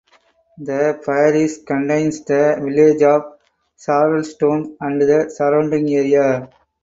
The 0.57 0.99
parish 1.05 1.59
contains 1.59 2.23
the 2.25 2.57
village 2.59 3.03
of 3.03 3.37
Sharlston 3.77 4.75
and 4.81 4.99
the 4.99 5.29
surrounding 5.29 5.93
area. 5.93 6.49